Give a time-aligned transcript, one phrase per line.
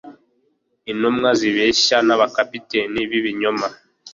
[0.91, 3.67] Intumwa zibeshya na ba capitaine b'ibinyoma